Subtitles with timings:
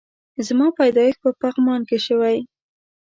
[0.47, 2.37] زما پيدايښت په پغمان کی شوي